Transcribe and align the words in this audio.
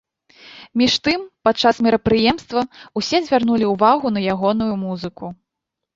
Між 0.81 0.93
тым 1.07 1.19
падчас 1.47 1.75
мерапрыемства 1.87 2.61
ўсе 3.01 3.17
звярнулі 3.27 3.65
ўвагу 3.75 4.07
на 4.17 4.27
ягоную 4.37 4.71
музыку. 4.87 5.25